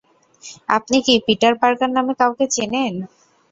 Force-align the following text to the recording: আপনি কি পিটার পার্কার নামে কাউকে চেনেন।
আপনি 0.69 0.97
কি 1.05 1.13
পিটার 1.25 1.53
পার্কার 1.61 1.89
নামে 1.93 2.13
কাউকে 2.19 2.45
চেনেন। 2.55 2.93